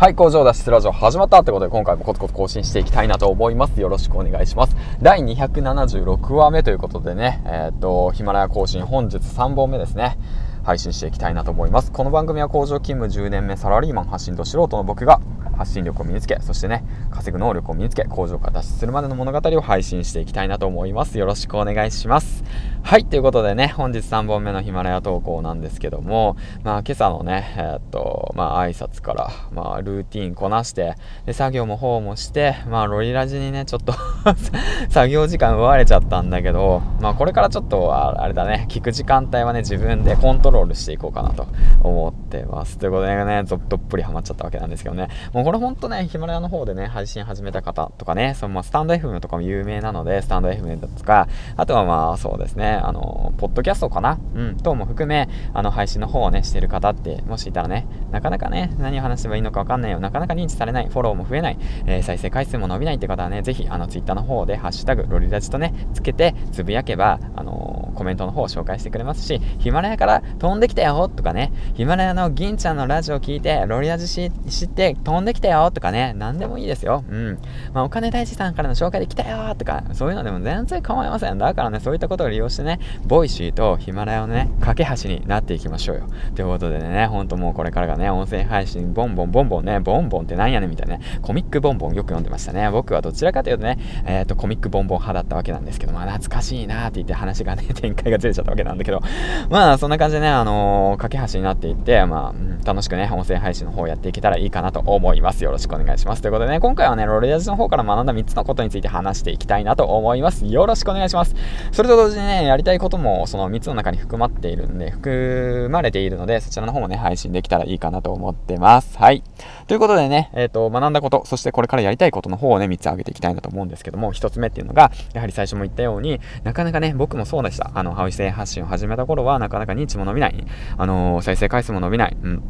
[0.00, 3.78] はい、工場脱出ラジオ始まったってことで今回もコツコツ更新していきたいなと思います。
[3.82, 4.74] よろしくお願いします。
[5.02, 10.16] 第276話目ということでね、えー、っと、ヒマラヤ更新本日3本目ですね。
[10.64, 11.92] 配信していきたいなと思います。
[11.92, 15.20] この番組は工場勤務10年目サラリーマン発信と素人の僕が
[15.60, 21.18] 発信力を身につけ、そしてね、稼ぐ能力を身につけ、工場から脱出するまでの物語を配信していきたいなと思います。
[21.18, 22.42] よろしくお願いします。
[22.82, 30.94] はい、ということでね、本日3本目のヒマラヤ投稿なんですけども、まあ今朝のね、えー、っと、まあ挨拶から、まあルーティンこなして、
[31.26, 33.92] で、作業も方もして、まあロリラジにね、ちょっと
[34.88, 41.46] 作業時間奪われちゃったんだけど、まあこれからちょっと、あれだね、聞く時間帯はね、自分でコントロールしていこうかなと
[41.82, 42.78] 思ってます。
[42.78, 54.20] ということでね、どっぷりハマっちゃったわけなんですけどね、もうこれほんとね、ヒマラヤの方でね、配信始めた方とかね、そのまあスタンド FM とかも有名なので、スタンド FM だとか、あとはまあそうですね、あの、ポッドキャストかな？
[54.36, 74.24] うん、等も含め、あの、配信の方をね、してる方って、もしいたらね、なかなかね、何を話せばいいのかわかんないよ、なかなか認知されない、フォローも増えない、えー、再生回数も伸びないって方はね、ぜひ、あの、ツイッターの方で、ハッシュタグ、ロリラジとね、つけて、つぶやけば、あのー、コメントの方を紹介してくれますし、ヒマラヤから飛んできたよとかね、ヒマラヤの銀ちゃんのラジオを聞いて、ロリラジ知
[74.64, 77.04] って飛んできたよとかね、何でもいいですよ。
[77.06, 77.38] うん。
[77.74, 81.36] まあ、お金大事さんからの紹介で来たよとか、そういうのでも全然構いません。
[81.36, 86.04] だからね、そういったことを利用してね、ボイシーとヒマラヤのね、架け橋になっていきましょうよ。
[86.34, 92.70] ということでね、ほんともうこれからがね、音声配信、ボンボンボンボンね、ボンボンってなんやねみたいなね、コミックボンボンよく読んでましたね。
[92.70, 99.00] 僕はどちらかというとね、えっ、ー、と、コミックボンボン派だったわけなんですけど、まあ、懐かしいなーって言って話がね、展開がずれちゃったわけなんだけど、
[99.48, 105.44] まあ、そんな感じでね、あのー、架け橋になっていって、まあ、楽しくね、音声配信の方をやっていけたらいいかなと思います。
[105.44, 106.22] よろしくお願いします。
[106.22, 110.46] ということでね、今回はね、ロレアジの方から学んだ3つのことについて話していきたいなと思います。
[110.46, 111.34] よろしくお願いします。
[111.72, 118.98] それと同時にね、やりたいこともその3つの中に含まっているんで、含まれているので、そちらの方もね、配信できたらいいかなと思ってます。
[118.98, 119.22] はい。
[119.66, 127.69] ということでね、えっ、ー、と、学んだこと、そしてこれからやりたいことの方をね、3つ挙げていきたいなと思うんですけども、1つ目っていうのが、やはり最初も言ったように、なかなかね、僕もそうでした。
[127.74, 130.46] あの、ハウス性発信を始めた頃は、なかなか認知も伸びない。
[130.76, 132.16] あのー、再生回数も伸びない。
[132.22, 132.42] うん。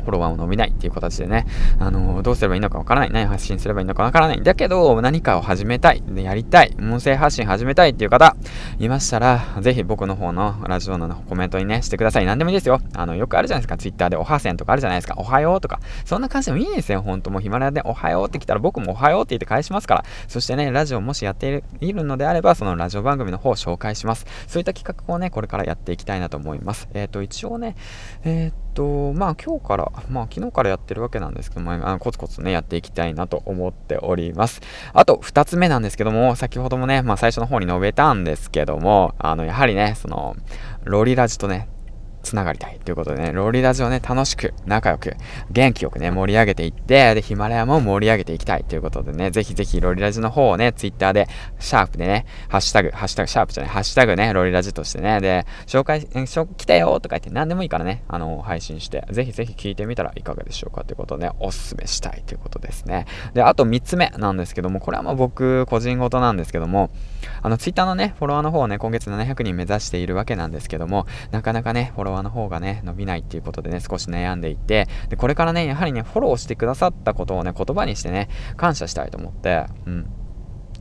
[0.00, 1.46] フォロワーを伸びないっていう形でね、
[1.78, 3.10] あのー、どうすればいいのかわからない。
[3.10, 4.42] 何発信すればいいのかわからない。
[4.42, 6.02] だけど、何かを始めたい。
[6.06, 6.76] で、やりたい。
[6.80, 8.36] 音声発信始めたいっていう方、
[8.78, 12.26] いましたら、ぜひ僕の方のラジオのコメントにね、してください。
[12.26, 12.80] 何でもいいですよ。
[12.94, 13.76] あの、よくあるじゃないですか。
[13.76, 15.14] ツイッターでおはせんとかあるじゃないですか。
[15.18, 15.80] おはようとか。
[16.04, 17.02] そんな感じでもいいですよ。
[17.02, 20.04] ほんともうヒマラヤでおはようって来たら僕もおはようって言って返しますから。
[20.28, 24.26] そしてね、ラジオもしやっているいるのであれば、そのラジオ番組の方を紹介します。
[24.46, 26.88] そういった企画をね、これからやっていきたいなと思います。
[26.94, 27.76] えっ、ー、と、一応ね、
[28.24, 34.60] えっ、ー、と、とまあ今日から、まあ昨日からやってるわけなんですけども、あのコツコツね、やっていきたいなと思っております。
[34.92, 40.36] あと、2つ目なんですけども、先ほどもね、まあ最初の方に述べたんですけども、あの、やはりね、その、
[40.84, 41.68] ロリラジとね、
[42.22, 45.16] つながりたいということでね、ロリラジをね、楽しく、仲良く、
[45.50, 51.28] 元気よくね、盛り上げていって、で、ヒマラヤも盛り上げていきたいということでね、ぜひぜひロリラジの方をね、ツイッターで、
[51.58, 63.06] シャープでね、ハッシュタグ、ハッシュタグ、シャープじゃない、ハッシュタグね、ロリラジとしてね、で、紹介、来たよとか言って何でもいいからね、あの、配信して、ぜひぜひ聞いてみたらいかがでしょうかということで、ね、おすすめしたいということですね。
[63.34, 66.90] で、あと3つ目なんですけども、これはまあ僕、個人事なんですけども、
[67.42, 80.06] あの、ツイッターのね、フォロワーの方をね、今月700人目指しているわけなんですけども、なかなかね、フォロワーの方がね、伸びないっていうことでね、少し悩んでいて、で、これからね、やはりね、フォローしてくださったことをね、言葉にしてね、感謝したいと思って、うん。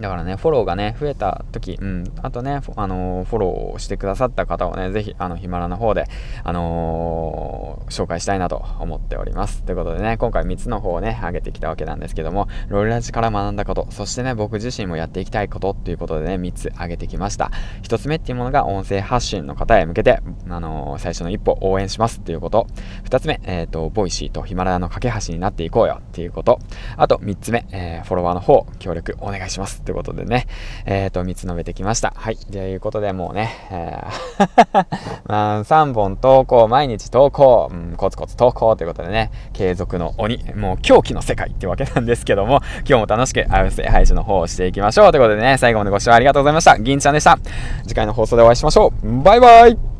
[0.00, 6.06] だからね、フォローがね、増えた時、うん、あとね、あのー、フォローしてくださった方をね、ぜひ、あの、ヒマラの方で、
[6.42, 9.62] あのー、紹介したいなと思っております。
[9.64, 17.50] ということでね、今回3つの方をね、上げてきたわけなんですけども、ロリラジから学んだこと、そしてね、僕自身もやっていきたいことっていうことでね、3つ上げてきました。
[17.82, 22.66] 1つ目っていうものが、音声発信の方へ向けて、あのー、最初の一歩応援しますっていうこと。
[23.04, 26.58] 2つ目、えっ、と、ボイシーとヒマラヤの架け橋になっていこうよっていうこと。
[26.96, 29.81] あと、3つ目、えフォロワーの方、協力お願いします。
[29.84, 30.46] ということでね、
[30.86, 32.12] えっ、ー、と、3つ述べてきました。
[32.16, 32.36] はい。
[32.36, 34.86] ということで、もうね、えー
[35.26, 45.12] まあ、3本投稿、毎日投稿、うん、コツコツ投稿ということでね、継続の鬼、もう狂気の世界ってわけなんですけども、今日も楽しく、合わせ配信の方をしていきましょう。
[45.12, 46.78] ということでね、最後までご視聴ありがとうございました。
[46.78, 47.38] 銀ちゃんでした。
[47.86, 49.22] 次回の放送でお会いしましょう。
[49.22, 49.91] バイバイ